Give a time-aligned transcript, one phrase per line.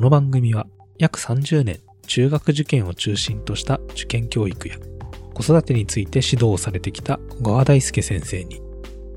[0.00, 0.66] この番組は
[0.96, 4.76] 約30年中学受験を中心とした受験教育や
[5.34, 8.62] 子育てについて指導をされてきた小川大輔先生に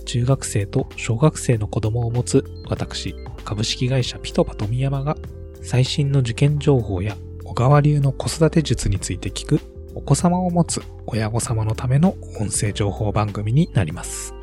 [0.03, 3.15] 中学生と小学生の子供を持つ私
[3.45, 5.15] 株式会社ピトパ富山が
[5.61, 7.15] 最新の受験情報や
[7.45, 9.61] 小川流の子育て術について聞く
[9.95, 14.35] お子様を持つ親御様のための音声情報番組になります。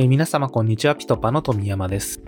[0.00, 2.22] えー皆様こんにちは、ピトパの富山です。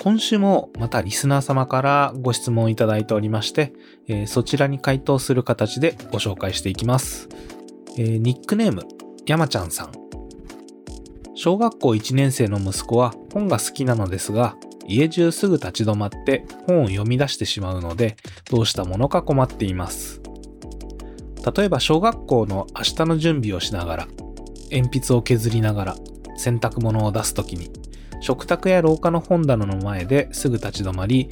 [0.00, 3.74] 今週もまたリスナー様からご質問いただいておりまして、
[4.08, 7.28] えーそちらに回答する形でご紹介していきます。
[7.98, 8.84] えーニックネーム、
[9.26, 9.92] 山ちゃんさん。
[11.34, 14.56] 小学校1年生の息子は本が好きなのですが、
[14.86, 18.16] 家中すぐ立ち止まって本を読み出してしまうので、
[18.50, 20.22] どうしたものか困っています。
[21.54, 24.08] 例えば小学校の明日の準備をしながら、
[24.72, 25.96] 鉛筆を削りながら、
[26.36, 27.70] 洗濯物を出すときに、
[28.20, 31.28] 食卓や廊下の本棚の前ですぐ立ち止まり、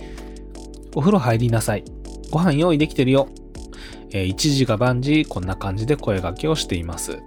[0.94, 1.84] お風呂入りなさい。
[2.30, 3.28] ご飯用意できてるよ。
[4.10, 7.18] えー一時が万事こんな感じで声掛けをしています。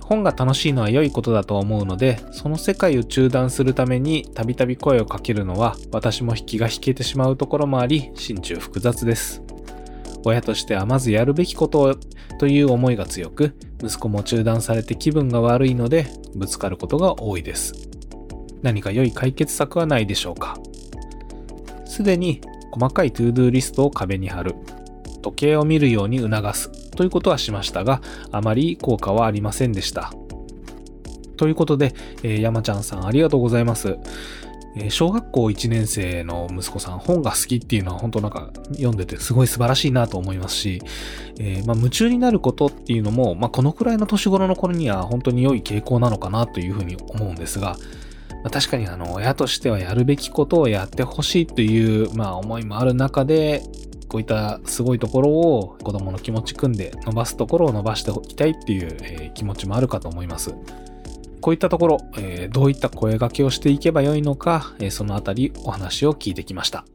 [0.00, 9.42] 本が楽しいのは良いことだと思うので、その世界を中断するためにたびたび声をかけるのは私も引きが引けてしまうところもあり、心中複雑です。
[10.24, 11.94] 親としてはまずやるべきことを
[12.38, 17.74] という思いが強く、息子も中断されて気分が悪いので、ぶつかることが多いです。
[18.62, 20.58] 何か良い解決策はないでしょうか？
[21.84, 22.40] すでに
[22.72, 24.54] 細かい to-do リストを壁に貼る、
[25.22, 28.00] 時計を見るように促すということはしましたが、
[28.32, 30.12] あまり効果はありませんでした。
[31.36, 33.98] ということで、えー山ちゃんさんありがとうございます。
[34.88, 40.82] 小学校1年生の息子さん、本が好きっていうのは本当なんか読んでてすごい素晴らしいなと思いますし、
[41.38, 47.76] えーまあ、夢中になることっていうのも、まあ、このくらいの年頃の頃には本当に良い傾向なのかなというふうに思うんですが、
[48.30, 53.62] まあ、確かにあの親としてはやるべきことをやってほしいという、まあ、思いもある中で
[54.08, 60.54] こういったすごいところを子供の気持ち組んで伸ばすところを伸ばしておきたいっていう、気持ちもあるかと思います。
[61.44, 66.86] こういったところ、えーどういった声掛けをしていけばよいのか、えーそのあたりお話を聞いてきました。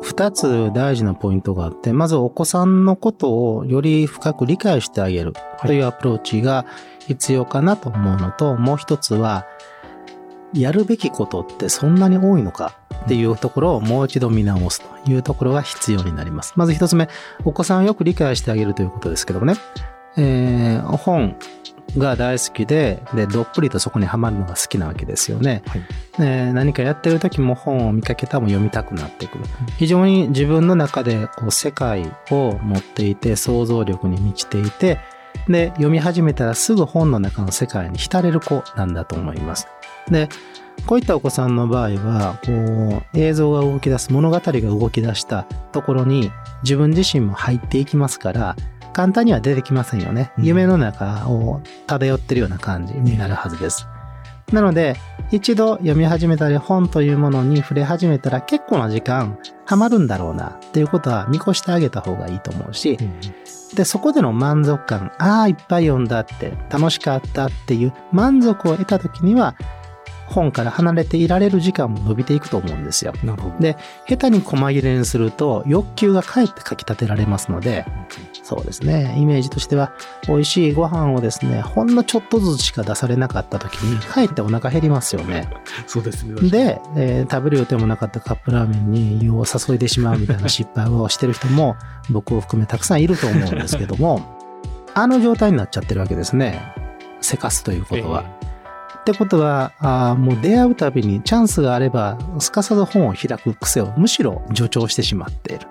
[0.00, 6.64] 二つ大事なポイントがあって、まずお子さんのことをより深く理解してあげるというアプローチが
[7.00, 9.46] 必要かなと思うのと、もう一つは、
[10.54, 16.54] やるべきことってそんなに多いのかっていうところをもう一度見直すというところが必要になります。
[16.56, 17.08] まず一つ目、
[17.44, 19.54] お子さんをよく理解してあげるということですけどもね、
[20.16, 21.36] えー本
[21.98, 25.62] が大好きで、で、どっぷりとそこにはまるのが好きなわけですよね。
[25.66, 25.82] はい
[26.18, 29.44] え何かやってる時も本を見かけたらも読みたくなってくる。
[29.78, 34.98] 非常に自分の中でこう世界を持っていて想像力に満ちていて
[35.48, 39.68] で読み始めたらすぐ本の中の世界に浸れる子なんだと思います。
[40.10, 40.28] で
[40.86, 46.30] こういったお子さんの場合はこう映像が動き出す物語が動き出したところに
[46.62, 48.56] 自分自身も入っていきますから
[48.92, 50.32] 簡単には出てきませんよね。
[50.36, 53.86] うん夢の中を漂ってるような感じになるはずです。
[54.52, 54.96] なので、
[55.30, 62.98] 一度読み始めたり本というものに触れ始めたら結構な時間ハマるんだろうなっていうことは見越してあげた方がいいと思うし、
[63.74, 69.56] で、そこでの満足感、ああ、いっぱい読んだって、楽しかったっていう満足を得た時には、
[70.32, 73.12] 本から離れていられる時間も伸びていくと思うんですよ。
[73.60, 73.76] で、
[74.08, 77.84] 下手に細切れにすると欲求がかえってかき立てられますので、
[78.42, 79.92] そうですね、イメージとしては、
[80.26, 85.48] 美味しいご飯をですね、ほんのちょっとずつしか出されなかった時に、かえってお腹減りますよね。
[85.86, 86.48] そうですね。
[86.48, 91.76] で、えー食べる予定もなかったカップラーメンに湯を注いでしまうみたいな失敗をしてる人も
[92.10, 94.38] 僕を含めたくさんいると思うんですけども
[94.94, 96.60] あの状態になっちゃってるわけですね
[97.20, 98.24] せかすということは。
[99.02, 105.66] ってことはあーもう出会うたびにチャンスがあればすかさず本を開く癖をむしろ助長してしまっている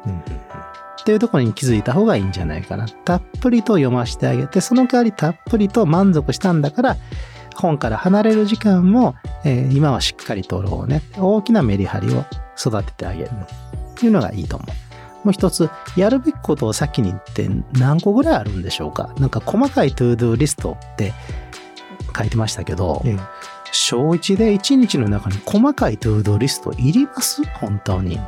[1.02, 2.88] っていうところに気づいた方がいいんじゃないかな。
[2.88, 6.98] たっぷりと読ませてあげて、その代わりたっぷりと満足したんだから、
[7.56, 11.02] 本から離れる時間も、えー今はしっかりとろうね。
[11.18, 12.24] 大きなメリハリを
[12.56, 13.32] 育ててあげる
[13.96, 14.66] というのがいいと思
[15.24, 15.26] う。
[15.26, 21.14] もう一つ、やるべきことを先に言って何個ぐらいあるんでしょうかなんか細かい to-do リストって
[22.16, 23.18] 書いてましたけど、ええ
[23.74, 27.42] 小1で1日の中に細かい to-do リストいります？
[27.60, 28.20] 本当に。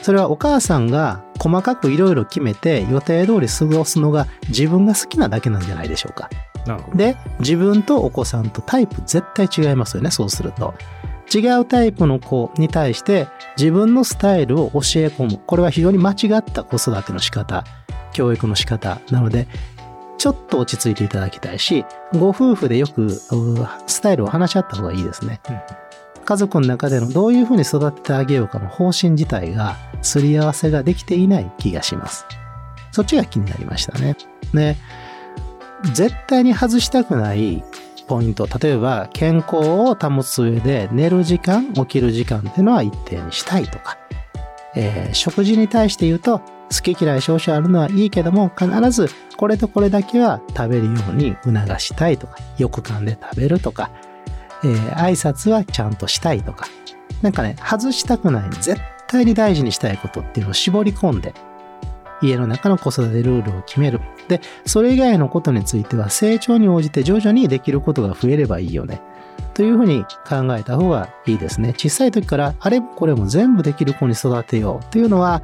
[0.00, 6.30] それはお母さんが細かくいろいろ決めて予定通り過ごすのが自分が好きなだけなんじゃないでしょうか。
[6.94, 10.74] で、自分とお子さんとタイプ絶対違いますよね、そうすると。
[11.34, 13.28] 違うタイプの子に対して
[13.58, 15.40] 自分のスタイルを教え込む。
[15.44, 17.64] これは非常に間違った子育ての仕方、
[18.12, 19.48] 教育の仕方なので、
[20.18, 25.40] ちょっと落ち着いていただきたいし、ご夫婦でよくスタイルを話し合った方がいいですね。
[26.24, 32.26] 家族の中でのどういうふうに育ててあげようかの方針自体が、すり合わせができていない気がします。
[32.90, 34.16] そっちが気になりましたね。
[34.52, 34.76] で、
[35.92, 37.62] 絶対に外したくない
[38.08, 43.98] ポイント、例えば健康を保つ上で寝る時間、起きる時間っていうのは一定にしたいとか、
[44.76, 53.90] えー、食事に対して言うと好き嫌い少々あるのはいいけども必ずこれとこれだけは食べるように促したいとかよく噛んで食べるとか、
[54.64, 56.66] えー、挨拶はちゃんとしたいとか
[57.22, 61.34] なんかね外したくない絶対に大事にしたいことっていうのを絞り込んで
[62.22, 64.00] 家の中の子育てルールを決める。
[64.28, 69.00] で、それ以外のことについては成長に応じて徐々にできることが増えればいいよね。
[69.54, 71.72] というふうに考えた方がいいですね。
[71.72, 75.42] 小さい時からあれもこれも全部できる子に育てようというのは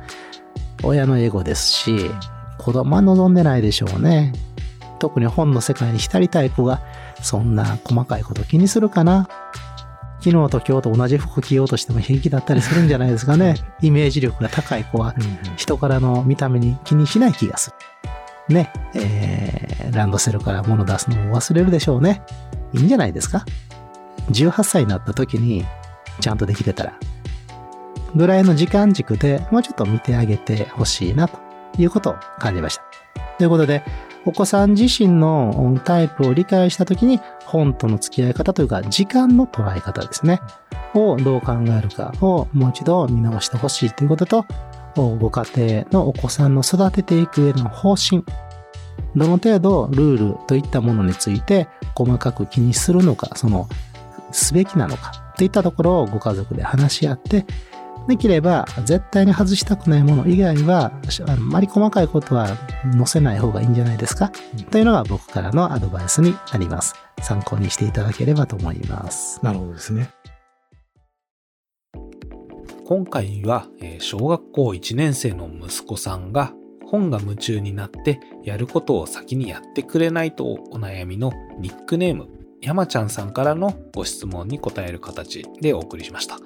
[0.83, 2.11] 親のエゴですし、
[2.59, 4.33] 子供は望んでないでしょうね。
[4.99, 6.81] 特に本の世界に浸りたい子が
[7.23, 9.29] そんな細かいこと気にするかな。
[10.21, 13.57] 昨日と今日と同じ服着ようとしても平気だったりするんじゃないですかね。
[13.83, 15.17] イメージ力が高い子は
[15.57, 17.75] 人からの見た目に気にしない気がす
[18.49, 18.55] る。
[18.55, 22.23] ね、えー、ランドセルから物出すのも忘れるでしょうね。
[22.73, 23.45] いいんじゃないですか
[24.33, 25.65] ?18 歳になった時に
[26.21, 26.99] ちゃんとできてたら。
[28.15, 31.39] ぐらいの時間軸でもうちょっと見てあげてほしいなと
[31.79, 32.83] いうことを感じました。
[33.39, 33.83] ということで、
[34.25, 40.41] お子さん自身のタイプを理解したときに、本との付き合い方というか、時間の捉え方ですね。
[40.95, 44.47] をどう考えるかをもう一度見直してほしいということと、
[44.95, 48.25] ご家庭のお子さんの育てていく上の方針。
[49.17, 53.69] どの程度ルールといったものについて細かく気にするのか、その、
[54.33, 57.47] すべきなのかといったところをご家族で話し合って、
[58.09, 60.93] できれば絶対に外したくないもの以外は
[61.29, 62.49] あまり細かいことは
[62.97, 66.95] 載せない方がいいんじゃないですか、うん、というのが僕からのアドバイスになります。
[67.21, 69.39] 参考にしていただければと思います。
[69.45, 70.11] なるほどですね。
[72.85, 73.69] 今回は
[74.01, 76.53] 小学校1年生の息子さんが
[76.85, 82.29] 本が夢中になってやることを先にやってくれないとお悩みのニックネーム
[82.63, 86.39] 山ちゃんさんからのご質問に答える形でお送りしました。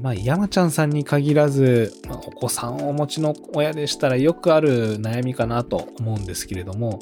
[0.00, 7.00] まあ、山ちゃんさんに限らず、まあ、お子さんをお持ちの親でしたらよくある悩みかなと思うんですけれども、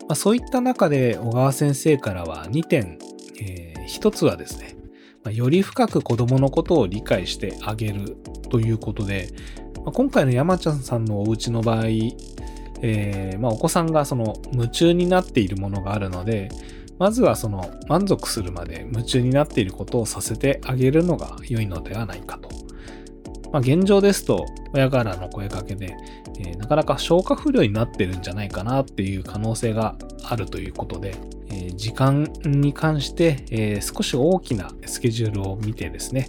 [0.00, 2.98] まあ、そういった中で小川先生からは2点、
[3.40, 4.76] えー、1つはですね、
[5.22, 8.16] まあ、より深く子供のことを理解してあげる
[8.50, 9.28] ということで、
[9.84, 11.84] まあ、今回の山ちゃんさんのお家の場合、
[12.82, 16.48] えーまあ、お子さんがその夢中になっているものがあるので、
[16.98, 22.48] まずはその満足するまで夢中になっていることをさせてあげるのが良いのではないかと。
[23.52, 25.96] まあ、現状ですと親からの声かけで、
[26.38, 31.14] えー、なかなか消化不良になってるんじゃないかなっていう可能性があるということで、
[31.48, 36.28] えー、時間に関して、えー、少し大きなスケジュールを見てですね、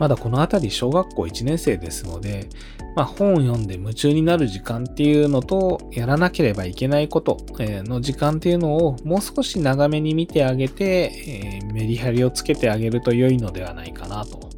[0.00, 2.48] まだこの辺り小学校1年生ですので、
[2.96, 14.48] まあ、本を読んで夢中になる時間っていうのと、やらなければいけないことの時間っていうのをもう少し長めに見てあげてえ、メリハリをつけてあげると良いのではないかなと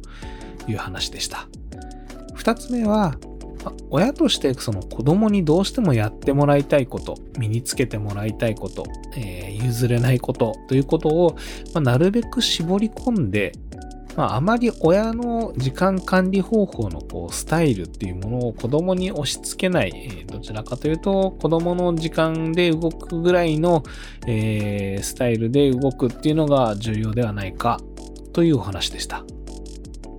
[0.65, 1.49] いう話でした。
[2.33, 3.17] 二つ目は、
[3.89, 8.85] 親としてその子供にどうしてもやってもらいたいこと、身につけてもらいたいこと、
[9.17, 11.35] えー、譲れないことということを、
[11.73, 13.51] まあ、なるべく絞り込んで
[14.15, 23.83] まあ、あまり親の時間管理方法のこうスタイルっていうものを子供に押し付けない、どちらかというと子供の時間で動くぐらいの、
[24.27, 27.79] えー、スタイルで動くっていうのが重要ではないか
[28.33, 29.23] というお話でした。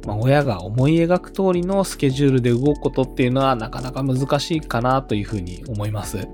[0.06, 6.28] まあ、親が思い描く通りのスケジュールで動くことっていうのはなかなか難しいかなというふうに思います。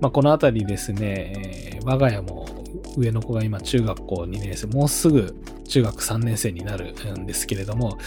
[0.00, 2.59] まあ、このあたりですね、えー、我が家も
[2.96, 5.34] 上の子が今中学校2年生、もうすぐ
[5.68, 7.98] 中学3年生になるんですけれども、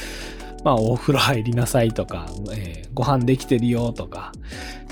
[0.63, 4.31] まあ、お風呂入りなさいとか、えー、ご飯できてるよとか、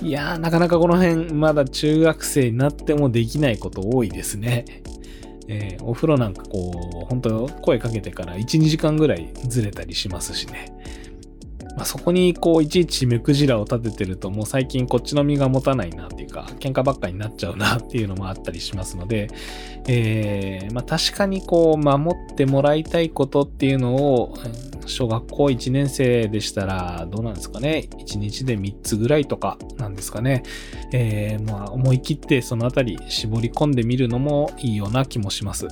[0.01, 4.65] いやー、なかなかこの辺、まだ中学生になってもできないこと多いですね。
[5.47, 10.73] えー、お風呂なんかこう、本当声かけてから1、2時間ぐらいずれたりしますしね。
[11.75, 19.29] まあ、そこにこういちいち目くじらを立ててるともう最近こっちの身が持たないなっていうか喧嘩ばっかになっちゃうなっていうのもあったりしますので、
[19.87, 24.33] えー、まあ、確かにこう守ってもらいたいことっていうのを
[24.85, 30.43] 小学校1年生でしたらどうなんですかね？1日で3つぐらいとかなんですかね、
[30.91, 35.67] えー、まあ思い切ってそのあたり絞り込んでみるのもいいような気もします。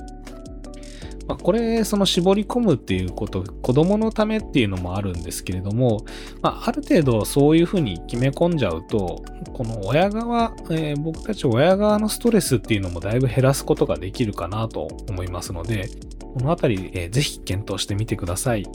[1.30, 6.04] まあ、これ、その絞り込むっていうこと、子供のためっていうのもあるんですけれども、
[6.42, 9.22] まあ、ある程度そういうふうに決め込んじゃうと、
[9.52, 18.66] この親側、えー、僕たち親側のストレスっていうのもだいぶ減らすことができるかなと思いますので、このあたり、えー、ぜひ検討してみてください。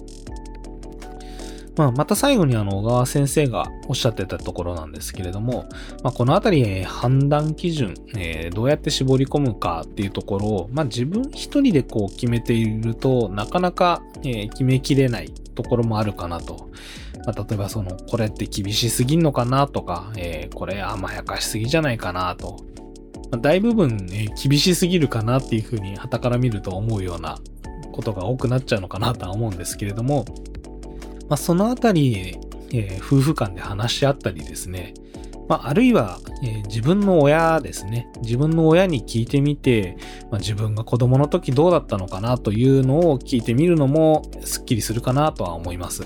[1.78, 5.68] まあ、また最後にあの、小川先生がおっしゃってたところなんですけれども、
[6.04, 16.70] まあ、このあたり、えー、判断基準、えー、どうやって絞り込むかっていうところを、まあ、自分一人でこう決めているとなかなか、えー、決めきれないところもあるかなと。
[17.26, 22.58] まあ、例えばその、これって厳しすぎんのかなとか、えこれ甘やかしすぎじゃないかなと。
[23.32, 27.40] まあ、大部分、え厳しすぎるかなっていうふうに旗から見ると思うような
[27.92, 30.26] ことが多くなっちゃうのかなとは思うんですけれども、
[31.30, 32.38] まあ、そのあたり、
[32.72, 34.94] えー、夫婦間で話し合ったりですね、
[35.48, 38.10] まあ、あるいは、えー、自分の親ですね。
[38.22, 39.98] 自分の親に聞いてみて、
[40.32, 46.04] まあ、自分が子供の時どうだったのかなというのを聞いてみるのもスッキリするかなとは思います。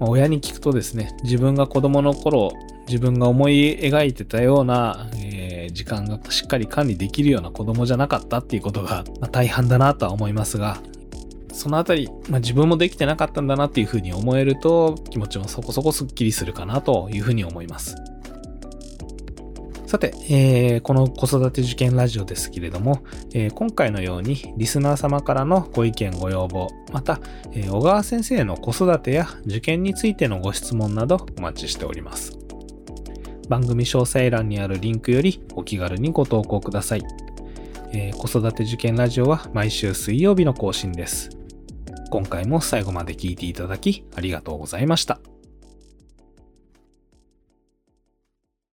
[0.00, 2.52] まあ、親に聞くとですね、自分が子供の頃、
[2.88, 10.78] 自分が思い描いてたような、えー、時間がしっかり管理できるような子供じゃなかったっていうことが、まあ、大半だなとは思いますが、
[11.58, 17.96] そのあたり、まあ、自分もできてなかったんだなっていうふうに思えると気持ちもそこそこスッキリするかなというふうに思います。
[19.86, 27.20] さて、えー、この子育て受験ラジオですけれども、えー、今回のようにリスナー様からのご意見ご要望、また、
[27.52, 32.38] えー、小川先生の子育てや受験についてのご質問などお待ちしております。
[33.48, 37.02] 番組詳細欄にあるリンクよりお気軽にご投稿ください。
[37.92, 41.37] えー、子育て受験ラジオは毎週水曜日の更新です。
[42.10, 45.20] 今回も最後まで聴いていただきありがとうございました。